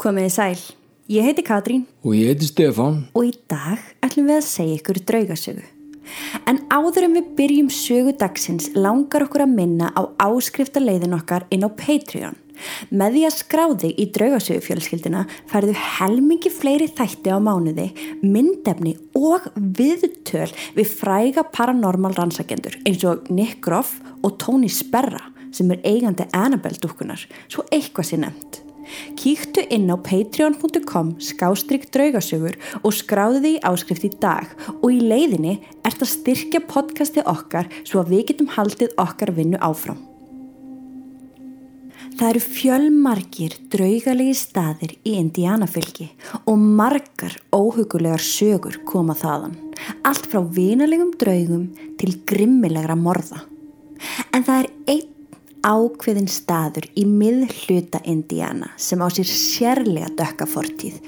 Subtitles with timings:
[0.00, 0.60] Komiði sæl,
[1.12, 3.02] ég heiti Katrín Og ég heiti Stefan.
[3.12, 5.64] og í dag ætlum við að segja ykkur draugasögu.
[6.48, 11.66] En áður en við byrjum sögu dagsins langar okkur að minna á áskriftarleiðin okkar inn
[11.68, 12.38] á Patreon.
[12.88, 17.90] Með því að skráði í draugasögu fjölskyldina færðu helmingi fleiri þætti á mánuði,
[18.24, 20.48] myndefni og viðtöl
[20.80, 26.80] við fræga paranormal rannsakendur eins og Nick Groff og Tony Sperra sem er eigandi Annabelle
[26.80, 28.62] dúkkunar, svo eitthvað sé nefnt.
[29.20, 35.58] Kíktu inn á patreon.com skástrygg draugasögur og skráðu því áskrift í dag og í leiðinni
[35.84, 40.00] ert að styrkja podcasti okkar svo að við getum haldið okkar vinnu áfram.
[42.20, 46.10] Það eru fjölmarkir draugalegi staðir í Indiánafylgi
[46.44, 49.54] og margar óhugulegar sögur koma þaðan.
[50.04, 51.70] Allt frá vinalegum draugum
[52.00, 53.40] til grimmilegra morða.
[54.36, 55.19] En það er einn
[55.66, 61.00] ákveðin staður í miðhluta Indiana sem á sér sérlega dökka fortíð.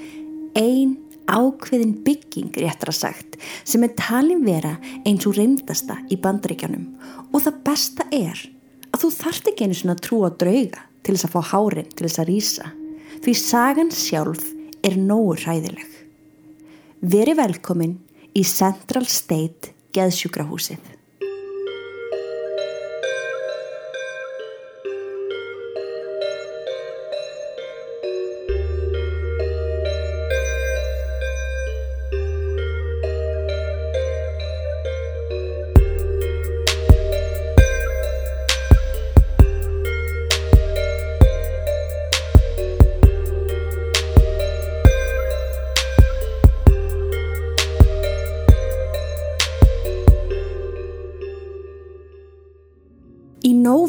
[0.53, 4.75] Ein ákveðin bygging réttra sagt sem er talin vera
[5.07, 6.87] eins og reymdasta í bandreikjanum
[7.31, 8.39] og það besta er
[8.93, 12.07] að þú þarft ekki einu svona trú á drauga til þess að fá hárin til
[12.07, 12.71] þess að rýsa
[13.23, 14.49] því sagan sjálf
[14.83, 15.89] er nógu hræðileg.
[17.03, 17.97] Veri velkomin
[18.35, 20.92] í Central State geðsjúkrahúsið.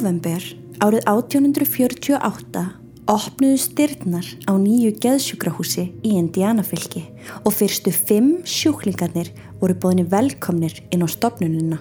[0.05, 0.45] Í nóvember
[0.85, 2.63] árið 1848
[3.09, 7.01] opnuðu styrnar á nýju geðsjúkrahúsi í Indiánafylki
[7.41, 9.31] og fyrstu fimm sjúklingarnir
[9.63, 11.81] voru bóðinni velkomnir inn á stopnununa.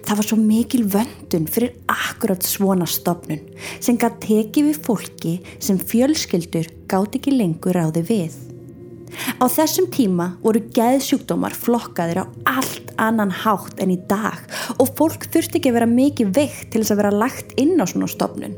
[0.00, 3.44] Það var svo mikil vöndun fyrir akkurat svona stopnun
[3.84, 8.49] sem gæti tekið við fólki sem fjölskyldur gátt ekki lengur ráði við.
[9.40, 12.24] Á þessum tíma voru geðsjúkdómar flokkaðir á
[12.56, 14.40] allt annan hátt en í dag
[14.78, 17.84] og fólk þurfti ekki að vera mikið veikt til þess að vera lagt inn á
[17.88, 18.56] svona stofnun.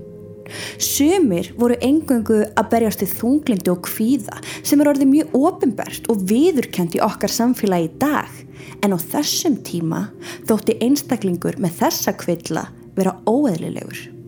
[0.82, 6.24] Sumir voru engöngu að berjast í þunglindi og kvíða sem er orðið mjög ofinbært og
[6.28, 8.40] viðurkend í okkar samfélagi í dag
[8.82, 10.08] en á þessum tíma
[10.48, 14.21] þótti einstaklingur með þessa kvilla vera óeðlilegur.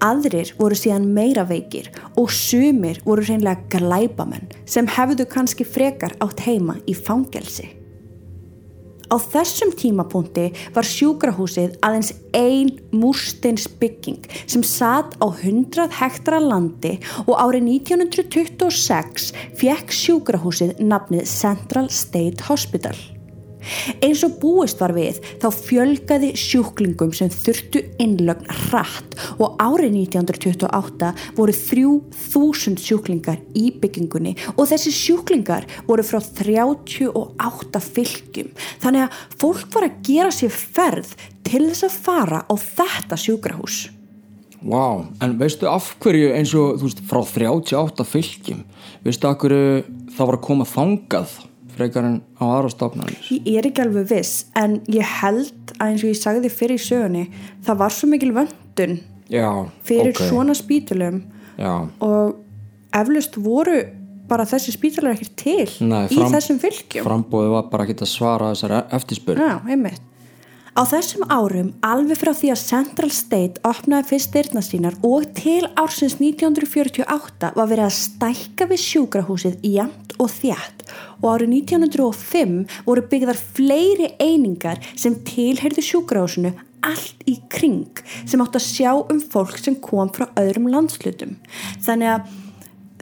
[0.00, 6.46] Aðrir voru síðan meira veikir og sumir voru reynlega glæbamenn sem hefðu kannski frekar átt
[6.46, 7.68] heima í fangelsi.
[9.10, 16.96] Á þessum tímapunkti var sjúkrahúsið aðeins ein múrsteins bygging sem satt á 100 hektara landi
[17.26, 22.94] og árið 1926 fekk sjúkrahúsið nafnið Central State Hospital.
[24.00, 31.12] Eins og búist var við þá fjölgaði sjúklingum sem þurftu innlögn hratt og árið 1928
[31.38, 38.50] voru 3000 sjúklingar í byggingunni og þessi sjúklingar voru frá 38 fylgjum.
[38.82, 41.14] Þannig að fólk var að gera sér ferð
[41.46, 43.88] til þess að fara á þetta sjúkrahús.
[44.60, 45.06] Vá, wow.
[45.24, 48.58] en veistu af hverju eins og þú veist frá 38 fylgjum,
[49.06, 51.32] veistu af hverju það var að koma þangað
[51.80, 53.18] frekar en á aðra stofnarnir?
[53.40, 56.84] Ég er ekki alveg viss en ég held að eins og ég sagði fyrir í
[56.86, 57.24] sögunni
[57.66, 58.98] það var svo mikil vöndun
[59.30, 59.48] Já,
[59.86, 60.22] fyrir ok.
[60.28, 61.22] svona spítulum
[61.60, 62.36] Já, og
[62.96, 63.78] eflust voru
[64.30, 68.10] bara þessi spítalar ekkert til Nei, í fram- þessum fylgjum frambóði var bara ekki að
[68.12, 69.40] svara þessari eftirspurn.
[69.42, 70.04] Já, einmitt
[70.70, 75.64] Á þessum árum, alveg frá því að Central State opnaði fyrst styrna sínar og til
[75.74, 80.84] ársins 1948 var verið að stækka við sjúkrahúsið jæmt og þjætt
[81.20, 82.54] og árið 1905
[82.86, 86.54] voru byggðar fleiri einingar sem tilherðu sjúkrahúsinu
[86.86, 91.34] allt í kring sem átt að sjá um fólk sem kom frá öðrum landslutum.
[91.82, 92.32] Þannig að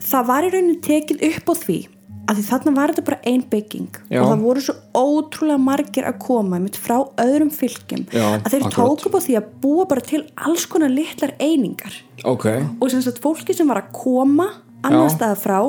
[0.09, 1.79] það var í rauninu tekið upp á því
[2.29, 4.21] að því þarna var þetta bara ein bygging Já.
[4.21, 8.67] og það voru svo ótrúlega margir að koma einmitt frá öðrum fylgjum Já, að þeir
[8.75, 12.47] tóku upp á því að búa bara til alls konar litlar einingar Ok,
[12.77, 14.49] og sem sagt fólki sem var að koma
[14.85, 15.59] annar staða frá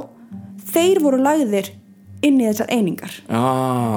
[0.71, 1.73] þeir voru lagðir
[2.27, 3.45] inn í þessar einingar já,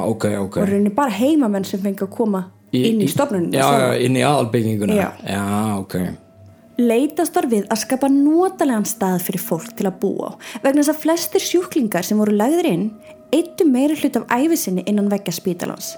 [0.07, 0.59] ok, ok.
[0.61, 4.23] og rauninni bara heimamenn sem fengi að koma inn í stofnuninu Já, já, inn í
[4.25, 4.95] aðalbygginguna.
[4.97, 5.43] Já,
[5.77, 5.97] ok.
[6.87, 10.93] Leitast var við að skapa notalegan stað fyrir fólk til að búa á vegna þess
[10.93, 12.87] að flestir sjúklingar sem voru lagðir inn
[13.33, 15.95] eittu meiri hlut af æfisinni innan veggja spítalans.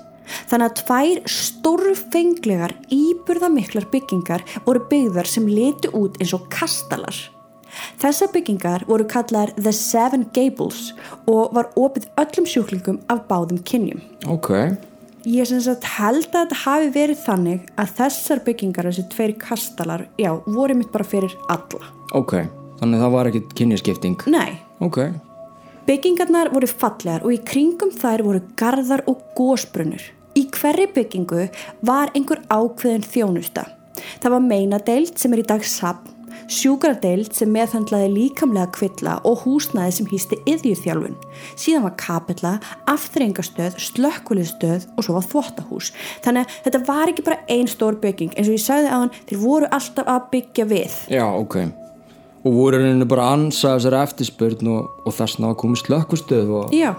[0.50, 7.16] Þannig að tvær stórfenglegar íburðamiklar byggingar voru byggðar sem letu út eins og kastalar.
[8.00, 10.94] Þessar byggingar voru kallar The Seven Gables
[11.28, 14.02] og var opið öllum sjúklingum af báðum kynjum.
[14.32, 14.52] Ok,
[15.26, 20.04] Ég sem sagt held að þetta hafi verið þannig að þessar byggingar, þessi tveir kastalar,
[20.22, 21.88] já, voru mitt bara fyrir alla.
[22.14, 22.34] ok,
[22.80, 24.20] þannig það var ekkit kynjaskipting.
[24.30, 25.00] Nei, Ok,
[25.88, 30.04] byggingarnar voru fallegar og í kringum þær voru garðar og gósbrunnur.
[30.36, 31.48] Í hverri byggingu
[31.88, 33.66] var einhver ákveðin þjónusta.
[34.20, 36.12] Það var meinadeild sem er í dag sapn,
[36.52, 41.16] sjúkradeild sem meðhandlaði líkamlega kvilla og húsnæði sem hýsti yðjúþjálfun.
[41.60, 42.54] Síðan var kapella,
[42.92, 45.94] afþrengastöð, slökkulistöð og svo var þvóttahús.
[46.26, 49.16] Þannig að þetta var ekki bara ein stór bygging eins og ég sagði á hann,
[49.30, 51.02] þeir voru alltaf að byggja við.
[51.10, 51.58] já, ok.
[52.46, 56.76] Og voru henni bara að ansa þessari eftirspurn og, og þess að komið slökkustöð og...
[56.76, 56.94] Já.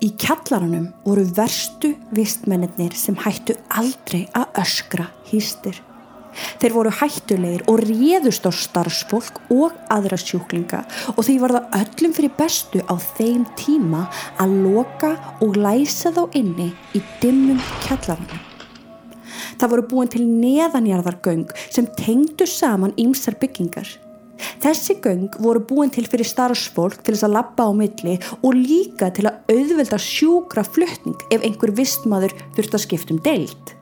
[0.00, 5.76] Í kjallaranum voru verstu vistmennir sem hættu aldrei að öskra hýstir.
[6.60, 10.84] Þeir voru hættulegir og réðust á starfsfólk og aðra sjúklinga
[11.14, 14.06] og því var það öllum fyrir bestu á þeim tíma
[14.42, 18.46] að loka og læsa þá inni í dimmum kjallaranum.
[19.60, 23.88] Það voru búin til neðanjarðargöng sem tengdu saman ýmsar byggingar.
[24.60, 29.10] Þessi göng voru búin til fyrir starfsfólk til þess að labba á milli og líka
[29.12, 33.79] til að auðvelda sjúkra flutning ef einhver vistmaður þurft að skipta um deild.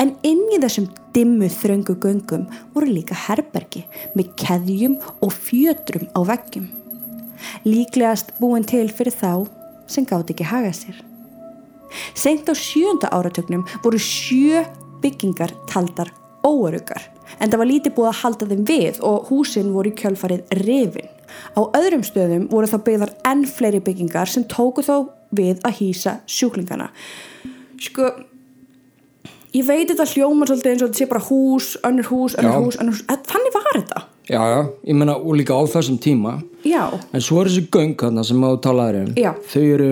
[0.00, 3.84] En inn í þessum dimmu þröngu göngum voru líka herbergi
[4.16, 6.68] með keðjum og fjötrum á veggjum.
[7.66, 9.48] Líklegast búin til fyrir þá
[9.90, 10.98] sem gátt ekki haga sér.
[12.16, 14.62] Seint á sjönda áratögnum voru sjö
[15.02, 16.12] byggingar taldar
[16.46, 17.02] óörugar
[17.40, 21.08] en það var lítið búið að halda þeim við og húsin voru í kjölfarið rifin.
[21.56, 26.18] Á öðrum stöðum voru þá byggðar enn fleiri byggingar sem tóku þó við að hýsa
[26.28, 26.90] sjúklingana.
[27.80, 28.10] Sko,
[29.54, 32.60] ég veit þetta hljómar svolítið eins og þetta sé bara hús, önnur hús, önnur Já.
[32.64, 33.04] hús, önnur hús.
[33.32, 34.02] Þannig var þetta.
[34.30, 36.36] Já, já, ég meina og líka á þessum tíma.
[36.64, 39.14] Já, En svo er þessi göng þarna sem þú talaðir um.
[39.18, 39.32] Já.
[39.52, 39.90] Þau eru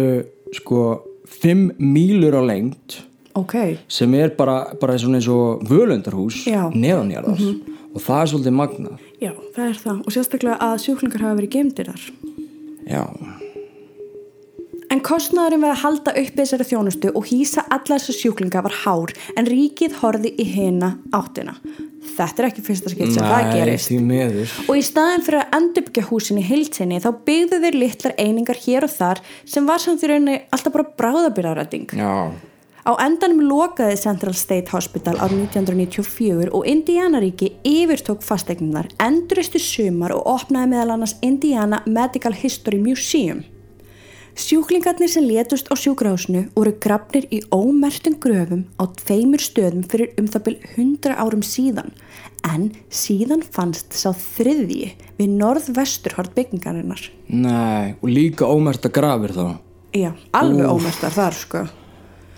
[0.54, 0.84] sko
[1.40, 3.00] 5 mílur á lengt
[3.34, 3.54] ok.
[3.88, 6.70] sem er bara, bara eins og völundarhús Já.
[6.70, 6.80] Mhm.
[6.80, 7.60] neðanjarðar
[7.94, 8.98] og það er svolítið magnað.
[9.20, 10.00] Já, það er það.
[10.06, 12.10] Og sérstaklega að sjúklingar hafa verið gemdir þar.
[12.86, 13.04] Já,
[14.90, 19.12] En kostnaðurinn við að halda upp þessari þjónustu og hýsa alla þessar sjúklinga var hár
[19.38, 21.54] en ríkið horði í hina áttina.
[22.16, 24.56] Þetta er ekki fyrsta skipt sem það gerist.
[24.66, 28.88] Og í staðin fyrir að endurbyggja húsin í heilsinni þá byggðu þeir litlar einingar hér
[28.88, 31.94] og þar sem var samt í rauninni alltaf bara bráðabyrðaræting.
[31.94, 32.32] Já,
[32.80, 40.24] Á endanum lokaði Central State Hospital árið 1994 og Indianaríki yfirtók fastegnunar, enduristu sumar og
[40.32, 43.44] opnaði meðal annars Indiana Medical History Museum.
[44.38, 50.28] Sjúklingarnir sem létust á sjúkrahúsinu voru grafnir í ómertum gröfum á tveimur stöðum fyrir um
[50.30, 51.90] það byrj 100 árum síðan
[52.46, 57.02] en síðan fannst sá þriðji við norðvesturhort byggingarinnar.
[57.28, 59.46] nei, og líka ómerta grafir þá.
[59.92, 61.66] Já, alveg ómertar þar sko.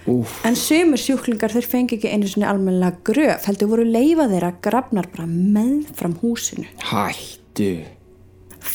[0.09, 4.55] Úf, En sömur sjúklingar þeir fengi ekki einu sinni almennilega gröf heldur voru leifa þeirra
[4.65, 6.67] grafnar bara með fram húsinu.
[6.91, 7.85] hættu.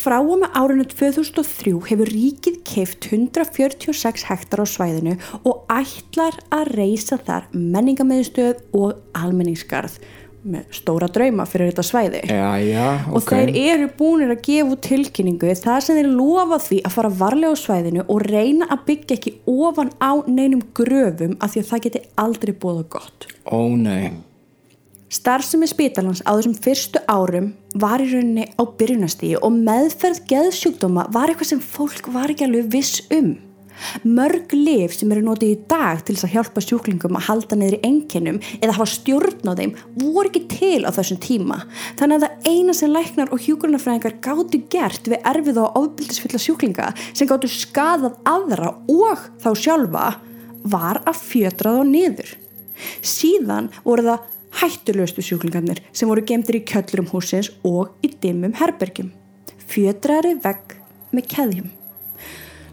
[0.08, 6.70] Frá og með árinu 2003 hefur ríkið keift 146 hektar á svæðinu og ætlar að
[6.78, 9.98] reysa þar menningamæðistöð og almenningskarð
[10.48, 12.22] með stóra drauma fyrir þetta svæði.
[12.24, 13.34] Já, já, Og ok.
[13.34, 17.52] þeir eru búinir að gefa út tilkynningu þar sem þeir lofa því að fara varlega
[17.52, 21.84] á svæðinu og reyna að byggja ekki ofan á neinum gröfum af því að það
[21.90, 23.28] geti aldrei búið gott.
[23.44, 24.14] Ó, nei.
[25.08, 31.32] Starfsemi spítalans á þessum fyrstu árum var í rauninni á byrjunastígi og meðferð geðsjúkdóma var
[31.32, 33.30] eitthvað sem fólk var ekki alveg viss um.
[34.04, 37.78] Mörg lif sem eru notið í dag til þess að hjálpa sjúklingum að halda niður
[37.78, 41.60] í einkennum eða hafa stjórn á þeim voru ekki til á þessum tíma.
[41.96, 46.90] Þannig að það eina sem læknar og hjúgrunafræðingar gáttu gert við erfið og ofbildisfulla sjúklinga
[47.14, 50.08] sem gáttu skadað aðra og þá sjálfa
[50.68, 52.34] var að fjötra þá niður.
[53.00, 59.12] Síðan voru það hættulegustu sjúklingarnir sem voru gemdir í kjöllurum húsins og í dimmum herbergjum.
[59.68, 60.78] Fjötrari vegg
[61.14, 61.74] með keðjum.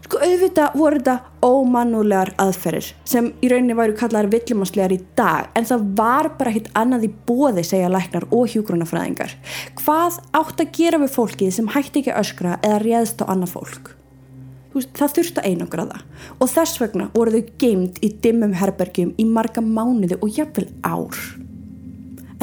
[0.06, 5.66] Sko auðvitað voru þetta ómannulegar aðferðir sem í rauninni væru kallar villumanslegar í dag en
[5.66, 9.34] það var bara hitt annað í bóði segja læknar og hjúgrunafræðingar.
[9.80, 13.90] Hvað átt að gera við fólkið sem hætti ekki öskra eða réðst á annað fólk?
[14.76, 19.26] Það þurfti að einangra það og þess vegna voru þau geimt í dimmum herbergjum í
[19.26, 21.18] marga mánuði og jafnvel ár.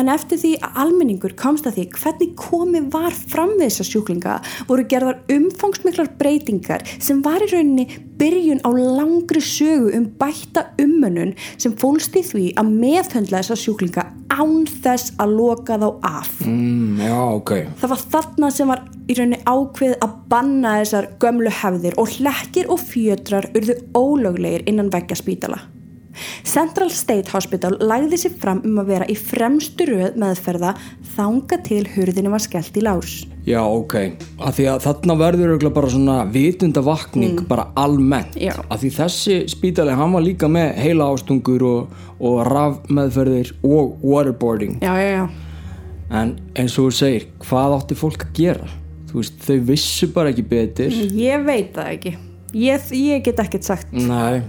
[0.02, 4.38] En eftir því að almenningur komst að því hvernig komið var fram við þessa sjúklinga
[4.70, 7.86] voru gerðar umfangsmiklar breytingar sem var í rauninni
[8.18, 14.08] byrjun á langri sögu um bætta umönnun sem fólst í því að meðhöndla þessa sjúklinga
[14.34, 16.32] án þess að loka þá af.
[16.42, 17.52] mm, já, ok
[17.84, 22.74] Það var þarna sem var í rauninni ákveð að banna þessar gömlu hefðir og hlekkir
[22.74, 25.62] og fjötrar urðu ólöglegir innan veggja spítala.
[26.48, 30.74] Central State Hospital lagði sér fram um að vera í fremstu röð meðferða
[31.16, 33.16] þanga til hurðinu var skellt í lás.
[33.44, 33.96] Já, ok,
[34.40, 38.54] því að þarna verður bara svona vitundavakning bara almennt, Já.
[38.70, 44.78] af því þessi spítali, hann var líka með heila ástungur og, og rafmeðferðir og waterboarding,
[44.80, 45.28] Já, já, já.
[46.14, 48.72] en eins og þú segir hvað átti fólk að gera
[49.12, 52.16] þú veist, þau vissu bara ekki betur Ég veit það ekki.
[52.54, 53.94] Ég, ég get ekkert sagt.
[53.94, 54.44] Nei,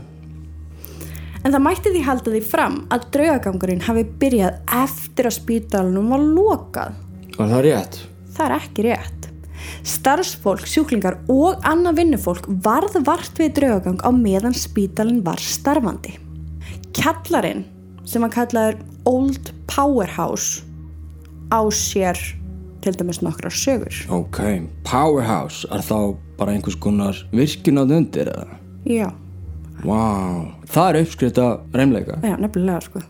[1.45, 6.23] En það mætti því halda því fram að draugagangurinn hafi byrjað eftir að spítalunum var
[6.25, 6.95] lokað.
[7.39, 7.99] og það rétt
[8.35, 9.27] Það er ekki rétt.
[9.85, 16.17] Starfsfólk, sjúklingar og annað vinnufólk varð vart við draugagang á meðan spítalinn var starfandi.
[16.97, 17.65] Kjallarinn,
[18.05, 20.65] sem hann kallaður Old Powerhouse,
[21.53, 22.19] á sér
[22.85, 23.95] til dæmis nokkrar sögur.
[24.13, 24.41] Ok,
[24.85, 28.59] powerhouse er þá bara einhvers konar virkin á undir eða?
[28.89, 29.09] Já,
[29.83, 33.03] Vá, það er uppskrift að reymleika já, nefnilega sko.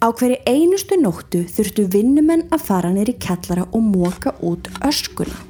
[0.00, 5.46] Á hverju einustu nóttu þurftu vinnumenn að fara neyri kjallara og móka út öskuna.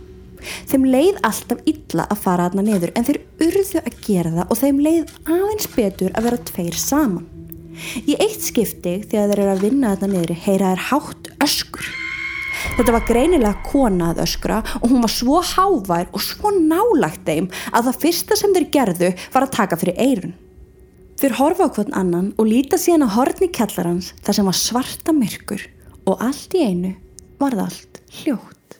[0.70, 4.60] Þeim leið alltaf illa að fara aðna niður en þeir urðu að gera það og
[4.62, 7.26] þeim leið aðeins betur að vera tveir saman.
[8.04, 11.90] Í eitt skipti þegar þeir eru að vinna aðna niður heyra þeir hátt öskur.
[12.80, 17.50] Þetta var greinilega kona að öskra og hún var svo hávær og svo nálagt þeim
[17.76, 20.30] að það fyrsta sem þeir gerðu var að taka fyrir eirun.
[21.20, 25.12] Þeir horfa á hvern annan og líta síðan á horni kjallarans þar sem var svarta
[25.12, 25.66] myrkur
[26.08, 26.94] og allt í einu
[27.42, 28.78] var það allt hljótt.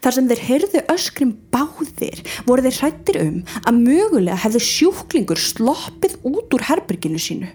[0.00, 3.36] Þar sem þeir heyrðu öskrim báðir voru þeir hrættir um
[3.68, 7.52] að mögulega hefði sjúklingur sloppið út úr herberginu sínu.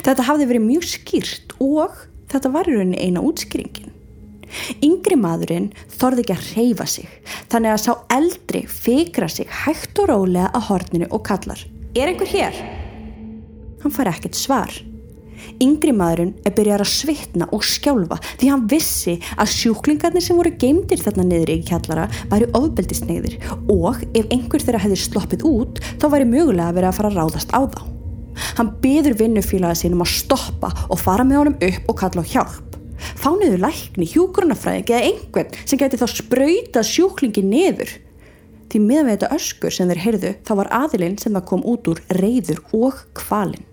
[0.00, 2.00] Þetta hafði verið mjög skýrt og
[2.32, 3.92] þetta var í rauninni eina útskýringin.
[4.84, 10.12] Yngri maðurinn þorði ekki að reyfa sig þannig að sá eldri fikra sig hægt og
[10.12, 11.64] rólega að horninu og kallar
[11.96, 12.52] Er einhver hér?
[13.80, 14.72] Hann fær ekkert svar.
[15.62, 20.52] Yngri maðurinn er byrjar að svitna og skjálfa því hann vissi að sjúklingarnir sem voru
[20.60, 23.38] geimdir þarna niður í kjallara væri ofbeldisneiðir
[23.72, 27.56] og ef einhver þeirra hefði sloppið út þá væri mögulega verið að fara að ráðast
[27.56, 27.80] á þá.
[28.58, 32.65] Hann byður vinnufílaða sínum að stoppa og fara með honum upp og kalla á hjálp.
[32.96, 37.92] Fániður lækni, hjúgrunafræðing eða einhvern sem geti þá sprautað sjúklingi niður.
[38.72, 41.90] Því meðan við þetta öskur sem þeir heyrðu þá var aðilinn sem það kom út
[41.92, 43.66] úr reyður og kvalinn.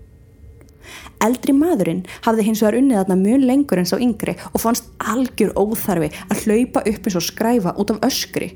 [1.23, 5.53] Eldri maðurinn hafði hins vegar unnið þarna mun lengur en sá yngri og fannst algjör
[5.55, 8.53] óþarfi að hlaupa upp eins og skræfa út af öskri.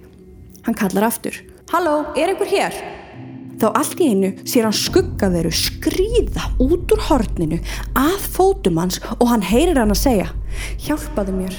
[0.68, 1.38] Hann kallar aftur.
[1.72, 2.76] Halló, er einhver hér?
[3.58, 7.58] Þá allt í einu sér hann skuggaveru skrýða út úr horninu
[7.98, 10.30] að fótum hans og hann heyrir hann að segja
[10.86, 11.58] Hjálpaðu mér.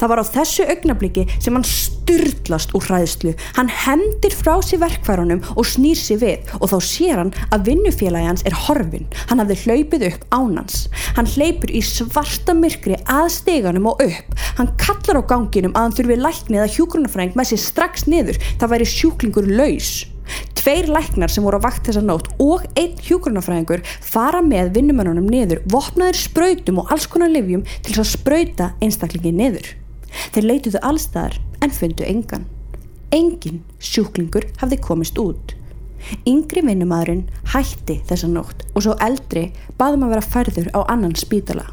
[0.00, 3.34] Það var á þessu augnabliki sem hann styrlast úr hræðslu.
[3.58, 8.30] Hann hendir frá sér verkfærunum og snýr sér við og þá sér hann að vinnufélagi
[8.30, 9.04] hans er horfin.
[9.28, 10.86] Hann hafði hlaupið upp ánans.
[11.18, 14.38] Hann hleypur í svarta myrkri að steganum og upp.
[14.56, 18.40] Hann kallar á ganginum að hann þurfi læknið að hjúgrunafræðing með sér strax niður.
[18.56, 19.92] Það væri sjúklingur laus.
[20.60, 25.62] Tveir læknar sem voru á vakt þessa nótt og einn hjúgrunafræðingur fara með vinnumennunum niður,
[25.72, 29.70] vopnaðir sprautum og alls konar livjum til þess að sprauta einstaklingi niður.
[30.34, 32.46] Þeir leituðu allstaðar en fundu engan.
[33.14, 35.56] Engin sjúklingur hafði komist út.
[36.28, 41.66] Yngri vinnumadurinn hætti þessa nótt og svo eldri baðum að vera færður á annan spítala.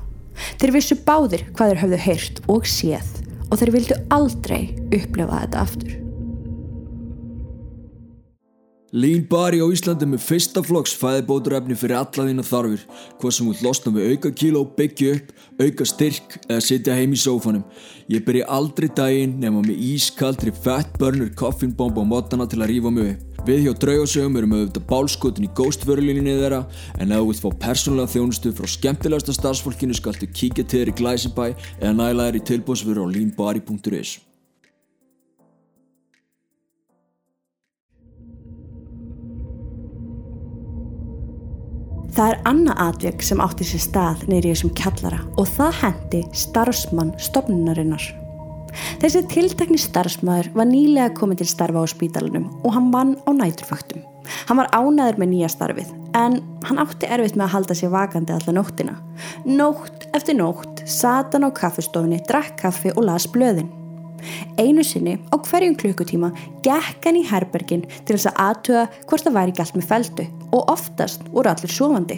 [0.62, 4.62] Þeir vissu báðir hvað þeir höfðu heyrt og séð og þeir vildu aldrei
[4.92, 6.07] upplifa þetta aftur.
[8.96, 12.86] Lean Bari á Íslandi með fyrsta flokks fæðibóturefni fyrir alla þína þarfir
[13.20, 17.20] hvað sem út losna við auka kíló, byggja upp, auka styrk eða sitja heim í
[17.20, 17.65] sófanum.
[18.08, 22.94] Ég byrja aldrei daginn nema með ískaldri fat burner koffinbomb á mótana til að rífa
[22.96, 23.25] mig upp.
[23.48, 26.62] Við hjá Draugasögum erum auðvitað bálskotin í ghostförulíninni þeirra
[26.96, 30.98] en ef þú vilt fá persónulega þjónustu frá skemmtilegasta starfsfólkinu skaltu kíkja til þeir í
[31.03, 34.17] Glæsibæ eða næla þeir í tilbúðsveru á leanbari.is.
[42.17, 47.12] Það er annað atvik sem átti sér stað neyri þessum kjallara og það hendi starfsmann
[47.21, 48.07] stopnunarinnar.
[49.03, 54.01] Þessi tiltekni starfsmæður var nýlega komin til starfa á spítalunum og hann vann á næturfaktum.
[54.50, 58.33] Hann var ánæður með nýja starfið en hann átti erfitt með að halda sér vakandi
[58.33, 58.97] alla nóttina.
[59.45, 63.69] Nótt eftir nótt sat hann á kaffestofunni, drakk kaffi og las blöðin.
[64.57, 66.31] Einu sinni á hverjum klukkutíma
[66.65, 70.71] gekk hann í herbergin til þess að aðtuga hvort það væri allt með feldu og
[70.74, 72.17] oftast voru allir sofandi.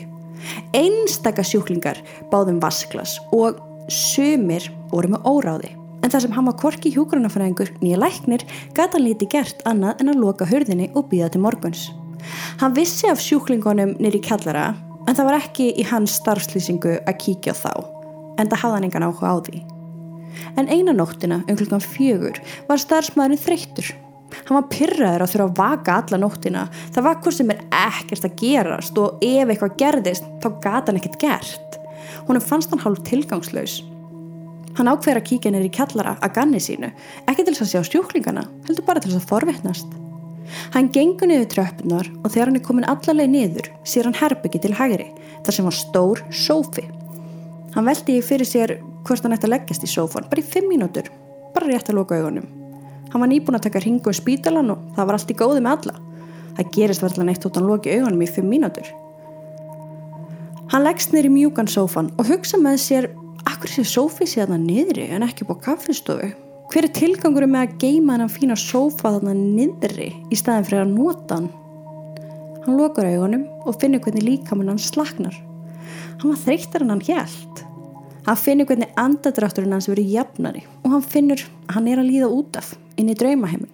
[0.75, 1.99] Einstaka sjúklingar
[2.31, 3.59] báðum vasklas og
[3.91, 5.71] sumir voru með óráði.
[5.99, 10.13] En þar sem hann var korki hjúgrunafræðingur nýja læknir gata hann liti gert annað en
[10.13, 11.89] að loka hörðinni og býða til morguns.
[12.61, 14.71] Hann vissi af sjúklingunum nýri kjallara
[15.07, 17.73] en það var ekki í hans starfslýsingu að kíkja þá
[18.39, 19.78] en það hafði hann engan áhuga á því.
[20.57, 23.91] En eina nóttina um klukkan fjögur var starfsmæðurinn þreyttur.
[24.45, 26.65] Hann var pyrraður að þurfa að vaka alla nóttina.
[26.93, 30.99] Það var hvað sem er ekkert að gerast og ef eitthvað gerðist þá gata hann
[31.01, 31.79] ekkert gert.
[32.27, 33.79] Húnum fannst hann hálf tilgangslaus.
[34.77, 36.91] Hann ákveður að kíkja neyri kjallara að ganni sínu,
[37.27, 39.97] ekki til þess að sjá stjúklingana, heldur bara til þess að forvetnast.
[40.73, 44.73] Hann gengur niður tröppunar og þegar hann er komin allarleið niður sér hann herbyggi til
[44.77, 45.09] hægri,
[45.45, 46.85] þar sem var stór sófi.
[47.75, 51.09] Hann veldi fyrir sér hvort hann ætti að leggjast í sófan, bara í fimm mínútur,
[51.53, 52.47] bara rétt að loka augunum.
[53.09, 55.75] Hann var nýbúin að taka ringu um spítalan og það var allt í góði með
[55.75, 55.95] alla.
[56.57, 58.89] Það gerist verðlan eitt út hann loki augunum í fimm mínútur.
[60.69, 63.09] Hann leggst neyri mjúkan sófan og hugsa með sér
[63.49, 66.29] akkur sé sófið sér þarna niðri en ekki búið kaffistofu.
[66.69, 70.83] Hver er tilgangurum með að geima hann að fína sófa þarna niðri í staðin fyrir
[70.83, 71.49] að nota hann?
[72.65, 75.33] Hann lokar augunum og finnur hvernig líkamann hann slagnar.
[76.19, 77.65] Hann var þreyttar en hann hjælt.
[78.27, 82.31] Hann finnur hvernig andadrátturinn hans verið jafnari og hann finnur að hann er að líða
[82.35, 83.71] út af inn í draumaheimin.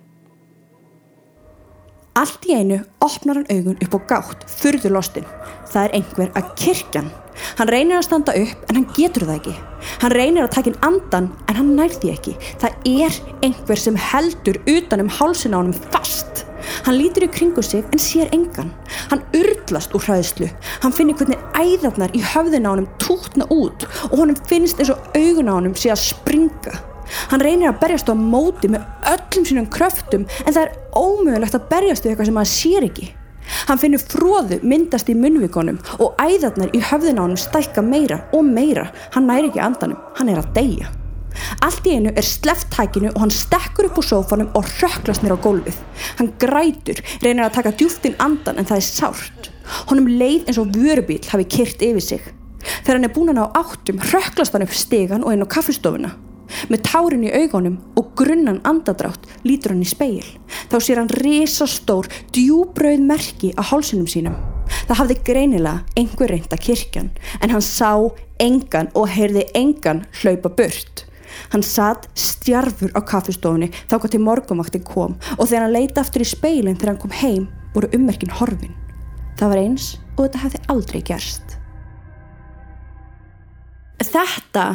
[2.16, 5.26] Allt í einu opnar hann augun upp á gátt, furðulostinn.
[5.68, 7.10] Það er einhver að kirkjan.
[7.58, 9.56] Hann reynir að standa upp en hann getur það ekki.
[10.06, 12.38] Hann reynir að taka inn andan en hann nærði ekki.
[12.62, 16.45] Það er einhver sem heldur utanum hálsin á hann fast.
[16.86, 18.70] Hann lítur í kringu sig en sér engan.
[19.10, 20.50] Hann urtlast úr hræðslu.
[20.84, 25.02] Hann finnir hvernig æðarnar í höfðin á hann tútna út og honum finnst eins og
[25.18, 26.76] augun á hann sé að springa.
[27.32, 31.70] Hann reynir að berjast á móti með öllum sínum kröftum en það er ómögulegt að
[31.72, 33.08] berjast við eitthvað sem hann sér ekki.
[33.70, 38.46] Hann finnur fróðu myndast í munvíkonum og æðarnar í höfðin á hann stækka meira og
[38.46, 38.92] meira.
[39.18, 40.94] Hann næri ekki andanum, hann er að deyja.
[41.66, 45.36] Allt í einu er sleft tækinu og hann stekkur upp úr sófanum og röklast mér
[45.36, 45.78] á gólfið.
[46.20, 49.50] Hann grætur, reynir að taka djúftinn andan en það er sárt.
[49.90, 52.30] Honum leið eins og vörubíl hafi kyrt yfir sig.
[52.84, 56.16] Þegar hann er búin á áttum, röklast hann upp stegan og inn á kaffestofuna.
[56.70, 60.26] Með tárin í augunum og grunnan andadrátt lítur hann í speil.
[60.70, 64.38] Þá sér hann risastór, djúbröð merki á hálsunum sínum.
[64.86, 67.92] Það hafði greinilega einhver reynda kirkjan en hann sá
[68.42, 71.05] engan og heyrði engan hlaupa burt.
[71.54, 76.26] Hann satt stjarfur á kaffestofunni þá hvað til morgumaktin kom og þegar hann leita aftur
[76.26, 77.46] í speilin þegar hann kom heim
[77.76, 78.76] voru ummerkin horfin.
[79.36, 81.58] Það var eins og þetta hefði aldrei gerst.
[84.00, 84.66] Þetta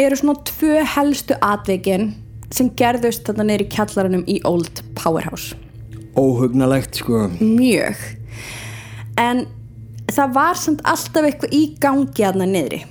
[0.00, 2.10] eru svona tvö helstu atvikin
[2.54, 5.56] sem gerðust þarna neyri kjallaranum í Old Powerhouse.
[6.14, 7.24] Óhugnalegt sko.
[7.40, 8.02] Mjög.
[9.18, 9.46] En
[10.10, 12.82] það var samt alltaf eitthvað í gangi aðna niðri.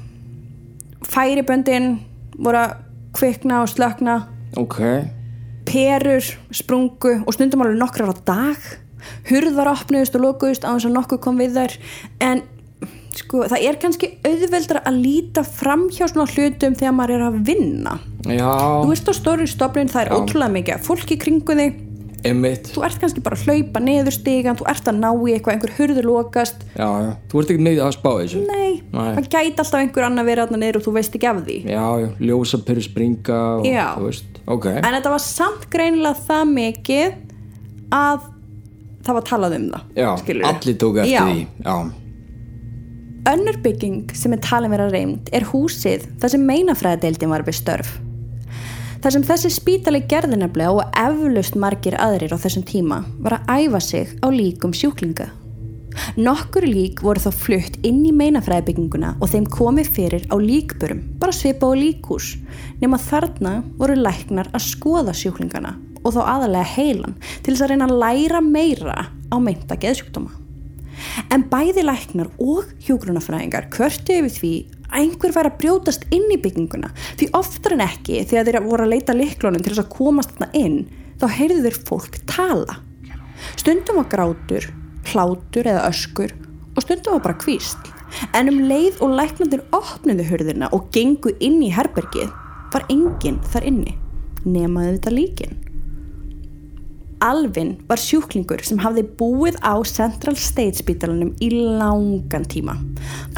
[1.08, 2.00] Færiböndin
[2.40, 2.76] voru að
[3.14, 4.22] kvikna og slökna.
[4.60, 4.80] Ok.
[5.68, 8.72] Perur, sprungu og stundum alveg nokkrar á dag.
[9.30, 11.78] Hurðar opnuðust og lokuðust á þess að nokkuð kom við þær.
[12.24, 12.44] En
[13.14, 17.40] sko það er kannski auðveldra að líta fram hjá svona hlutum þegar maður er að
[17.50, 17.98] vinna.
[18.26, 18.52] Já.
[18.82, 20.16] Þú veist á stóri stofnin það er Já.
[20.18, 21.82] ótrúlega mikið fólki í kringu þig.
[22.24, 22.70] Emmitt.
[22.72, 25.74] Þú ert kannski bara að hlaupa neður stigan, þú ert að ná í eitthvað, einhver
[25.78, 26.62] hurður lokast.
[26.78, 27.10] Já, já.
[27.32, 28.44] Þú ert ekki með að spá þessu.
[28.48, 31.58] Nei, það gæti alltaf einhver annar verið aðna niður og þú veist ekki af því.
[31.68, 32.08] Já, já.
[32.30, 34.40] Ljósapyrir springa og veist.
[34.48, 34.70] Ok.
[34.76, 37.20] En þetta var samt greinilega það mikið
[37.94, 38.30] að
[39.04, 39.92] það var talað um það.
[40.00, 40.54] Já, skilurðu.
[40.54, 41.46] allir tóku eftir því.
[41.68, 41.76] Já.
[43.34, 47.94] Önnur bygging sem er talin vera reynd er húsið þar sem meinafræðadeildin var við störf.
[49.04, 53.66] Þar sem þessi spítali gerði nefnilega og eflaust margir aðrir á þessum tíma var að
[53.66, 55.26] æfa sig á líkum sjúklinga.
[56.16, 61.36] Nokkur lík voru þá flutt inn í meinafræðabygginguna og þeim komið fyrir á líkburum, bara
[61.36, 62.38] svipa á líkús,
[62.80, 67.90] nema þarna voru læknar að skoða sjúklingana og þá aðalega heilan til þess að reyna
[67.90, 70.32] að læra meira á meinta geðsjúkdóma.
[71.28, 74.54] En bæði læknar og hjúgrunafræðingar kvörtu yfir því
[74.94, 78.86] að einhver væri að brjótast inn í bygginguna því oftar en ekki þegar þeir voru
[78.86, 80.78] að leita liklunum til þess að komast þarna inn
[81.22, 82.78] þá heyrðu þeir fólk tala.
[83.58, 84.70] Stundum var grátur,
[85.12, 86.36] hlátur eða öskur
[86.74, 87.92] og stundum var bara kvísl.
[88.38, 92.30] En um leið og læknandir opnuðu hurðina og gengu inn í herbergið
[92.74, 93.98] var enginn þar inni
[94.46, 95.63] nemaði þetta líkin.
[97.24, 102.76] Alvin var sjúklingur sem hafði búið á Central State spítalunum í langan tíma.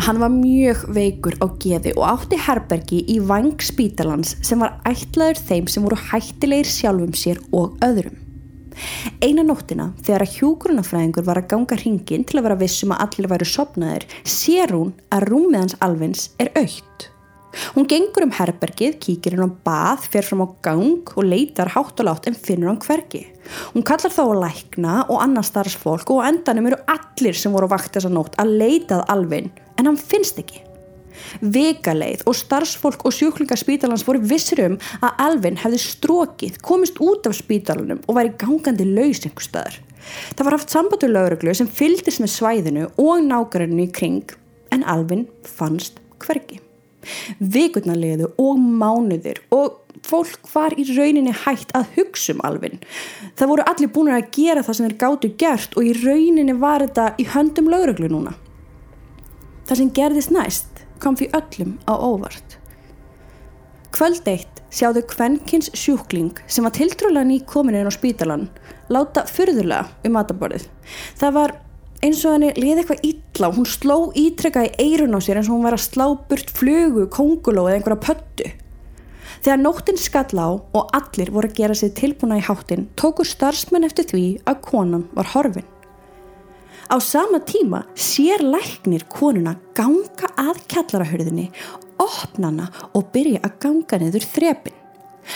[0.02, 5.42] Hann var mjög veikur á geði og átti herbergi í vang spítalans sem var ætlaður
[5.50, 8.18] þeim sem voru hættilegir sjálfum sér og öðrum.
[9.24, 13.32] Eina nóttina þegar að hjúgrunafræðingur var að ganga hringin til að vera vissum að allir
[13.32, 17.12] væru sopnaðir sér hún að rúmið hans alvins er aukt.
[17.76, 22.02] Hún gengur um herbergið, kíkir hún á bað, fer fram á gang og leitar hátt
[22.02, 23.26] og látt en finnur hann hvergi.
[23.74, 27.96] Hún kallar þá að lækna og annars starfsfólk og endanum eru allir sem voru vakt
[27.96, 30.66] þessa nótt að leitað alvin en hann finnst ekki.
[31.42, 37.38] Vegaleið og starfsfólk og sjúklingarspítalans voru vissir um að Alvin hefði strókið, komist út af
[37.38, 39.80] spítalanum og væri gangandi laus einhver staðar.
[40.36, 44.38] Það var haft sambandu lauruglu sem fyldist með svæðinu og nákvæminu í kring
[44.76, 46.65] en Alvin fannst hvergi.
[47.40, 52.82] Vikurnalegðu og mánuðir og fólk var í rauninni hægt að hugsa um Alvin.
[53.38, 56.86] Það voru allir búin að gera það sem þeir gáttu gert og í rauninni var
[56.86, 58.36] þetta í höndum lauruglu núna.
[59.66, 62.60] Það sem gerðist næst kom því öllum á óvart.
[63.96, 68.50] Kvöld eitt sjáðu kvennkins sjúkling sem var tiltrúlega ný komin inn á spítalan
[68.92, 70.68] láta fyrðulega um mataborðið.
[71.18, 71.54] Það var
[72.06, 75.58] eins og henni liði eitthvað illa hún sló ítrekka í eirun á sér eins og
[75.58, 78.52] hún var að slá burt flugu, konguló eða einhverja pöttu.
[79.46, 83.88] Þegar nóttin skall á og allir voru að gera sig tilbúna í háttin tóku starfsmenn
[83.88, 85.68] eftir því að konan var horfin.
[86.86, 91.50] Á sama tíma sér læknir konuna ganga að kjallarahörðinni,
[91.98, 94.85] opna hana og byrja að ganga niður þrepin.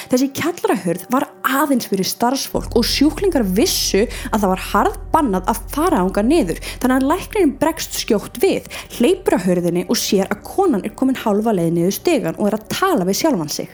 [0.10, 5.62] Þessi kjallarahörð var aðeins fyrir starfsfólk og sjúklingar vissu að það var harð bannað að
[5.74, 10.44] fara ánga niður þannig að læknirinn bregst skjótt við, hleypur að hörðinni og sér að
[10.48, 13.70] konan er komin halva leið niður stegan og er að tala við sjálfan sig.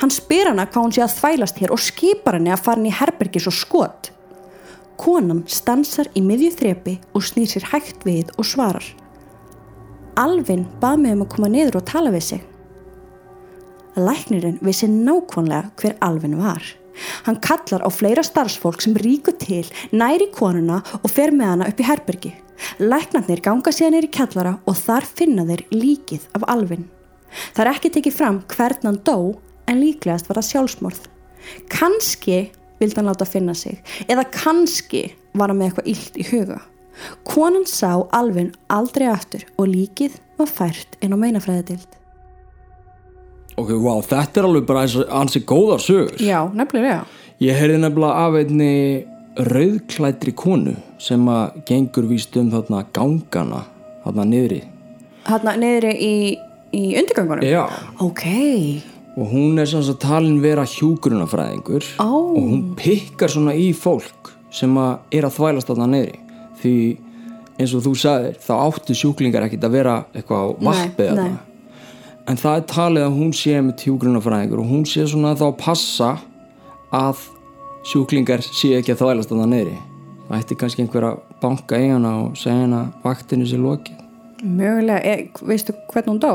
[0.00, 2.92] Hann spyr hana hvað hún sé að þvælast hér og skipar henni að fara henni
[2.92, 4.12] í herbergis og skot.
[4.98, 8.84] Konan stansar í miðju þrepi og snýr sér hægt við og svarar.
[10.18, 12.46] Alvin bað mig um að koma niður og tala við sig.
[13.96, 16.62] Læknirinn vissi nákvæmlega hver Alvin var.
[17.26, 21.80] Hann kallar á fleira starfsfólk sem ríku til, næri konuna og fer með hana upp
[21.80, 22.32] í herbergi.
[22.82, 26.88] Læknarnir ganga síðan neyri kallara og þar finna þeir líkið af Alvin.
[27.54, 29.18] Það er ekki tekið fram hvern hann dó
[29.68, 31.04] en líklegast var það sjálfsmorð.
[31.70, 32.40] Kanski
[32.80, 35.04] vildi hann láta finna sig eða kannski
[35.38, 36.58] var hann með eitthvað illt í huga.
[37.28, 41.97] Konan sá Alvin aldrei aftur og líkið var fært inn á meinafræðadild.
[43.58, 44.84] Ok, wow, þetta er alveg bara
[45.18, 46.18] ansi góðar sögur.
[46.22, 47.00] Já, nefnilega.
[47.42, 48.74] Ég heyrði nefnilega af einni
[49.48, 53.64] rauðklætri konu sem að gengur víst um þarna gangana
[54.04, 54.60] þarna niðri.
[55.28, 56.14] Hanna niðri í,
[56.74, 57.46] í undirgangunum?
[57.46, 57.64] Já.
[58.02, 58.24] Ok.
[59.18, 62.06] Og hún er svona að talin vera hjúgrunafræðingur Ó.
[62.06, 66.22] og hún pikkar svona í fólk sem að er að þvælast þarna niðri.
[66.62, 66.76] Því
[67.58, 71.47] eins og þú sagðir, þá áttu sjúklingar ekkit að vera eitthvað á vappið þarna.
[72.28, 75.54] En það er talið að hún sé með hjúgrunafræðingur og hún sé svona þá að
[75.62, 76.08] passa
[76.94, 77.22] að
[77.88, 79.76] sjúklingar sé ekki að þvælast þarna niðri.
[80.28, 84.02] Það ætti kannski einhver að banka í hana og segja hana að vaktinu sé lokið.
[84.44, 86.32] Mögulega, e, veistu hvernig hún dó?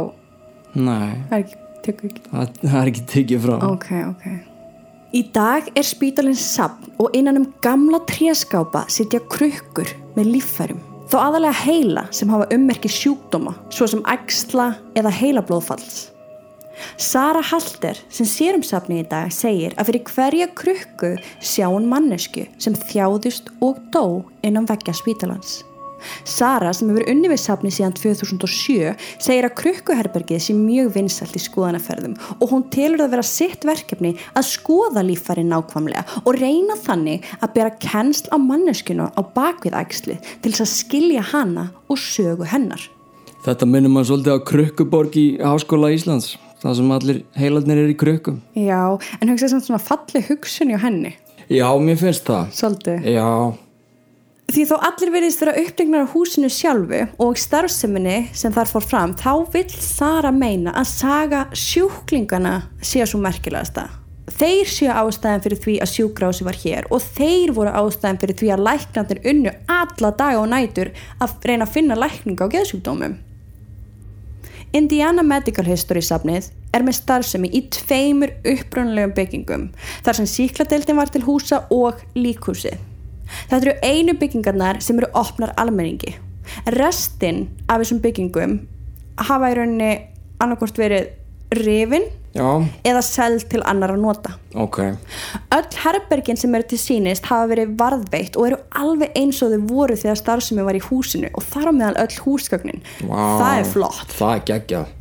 [0.73, 1.59] Nei, Það er ekki,
[1.93, 2.23] ekki.
[2.31, 3.53] það, það er ekki tekið frá.
[3.69, 4.25] Ok, ok.
[5.13, 10.81] Í dag er spítalinn sapn og innan um gamla tréskápa sitja krukkur með líffærum.
[11.13, 16.07] Þó aðalega heila sem hafa ummerki sjúkdóma, svo sem ægsla eða heilablóðfalls.
[16.97, 21.85] Sara Halter, sem sér um sapni í dag, segir að fyrir hverja krukku sjá hún
[21.91, 25.59] mannesku sem þjáðust og dó innan veggja spítalans.
[26.27, 31.43] Sara, sem hefur unni við sapni síðan 2007, segir að krukkuherbergið sé mjög vinsalt í
[31.43, 37.27] skoðanaferðum og hún telur það vera sitt verkefni að skoða líffæri nákvæmlega og reyna þannig
[37.39, 42.47] að bera kennsl á manneskinu á bakvið ægslu til þess að skilja hana og sögu
[42.49, 42.81] hennar.
[43.43, 47.97] Þetta minnum maður svolítið á Krukkuborg í Háskóla Íslands það sem allir heilarnir er í
[47.99, 51.11] krukkum Já, en hugsa samt svona falli hugsun hjá henni,
[51.51, 53.07] Já, mér finnst það svolítið.
[53.11, 53.27] Já,
[54.53, 59.15] Því þó allir veriðist vera uppdegnar á húsinu sjálfu og starfseminni sem þar fór fram,
[59.17, 63.87] þá vill Sara meina að saga sjúklingana sé svo merkilegasta.
[64.29, 68.53] Þeir séu ástæðan fyrir því að sjúkrási var hér og þeir voru ástæðan fyrir því
[68.53, 73.17] að læknarnir unnu alla daga og nætur að reyna að finna lækninga á geðsjúkdómum.
[74.77, 79.69] Indiana Medical History safnið er með starfsemi í tveimur upprunnulegum byggingum
[80.05, 82.92] þar sem síkladeildin var til húsa og líkhúsið.
[83.49, 86.15] Þetta eru einu byggingarnar sem eru opnar almenningi.
[86.75, 88.57] Restinn af þessum byggingum
[89.27, 89.91] hafa í rauninni
[90.43, 91.11] annarkort verið
[91.53, 92.47] rifin já,
[92.83, 94.31] eða seld til annar að nota.
[94.57, 94.79] ok
[95.53, 99.67] Öll herbergin sem eru til sínist hafa verið varðveitt og eru alveg eins og þau
[99.69, 102.81] voru þegar starfsemi var í húsinu og þar á meðal öll húsgögnin.
[103.05, 104.17] Vá, Það er flott.
[104.17, 104.91] Það er geggjað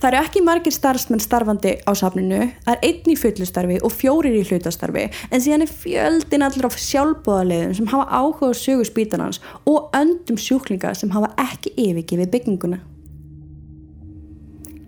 [0.00, 4.38] Það eru ekki margir starfsmenn starfandi á safninu, það er einn í fullustarfi og fjórir
[4.38, 9.42] í hlutastarfi en síðan er fjöldin allra á sjálfbóðarleiðum sem hafa áhuga á sögu spítanans
[9.68, 12.80] og öndum sjúklinga sem hafa ekki yfirgifið bygginguna.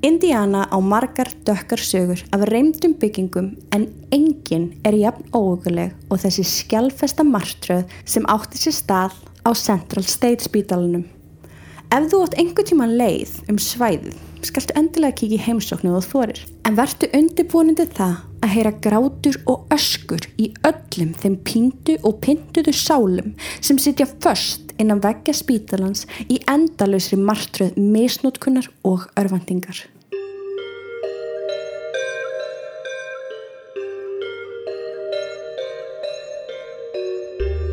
[0.03, 6.43] Indiana á margar dökkar sögur af reymdum byggingum en enginn er jafn óöguleg og þessi
[6.43, 9.15] skjálfesta martröð sem átti sér stað
[9.47, 11.05] á Central State spítalunum.
[11.95, 16.43] Ef þú átt einhver tíma leið um svæðið, skaltu endilega kikið í heimsóknu og þorir.
[16.67, 22.75] En vertu undirbúinandi það að heyra grátur og öskur í öllum þeim píndu og pinduðu
[22.75, 29.87] sálum sem sitja först innan veggja spítalans í endalösri martröð misnótkunnar og örfandingar.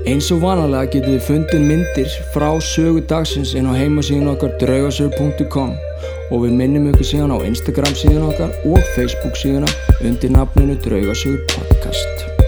[0.09, 5.75] Eins og vanalega getið þið fundið myndir frá sögu dagsins inn á heimasíðun okkar draugasögur.com
[6.29, 11.41] og við minnum ykkur síðan á Instagram síðan okkar og Facebook síðuna undir nafninu Draugasögur
[11.55, 12.38] podcast.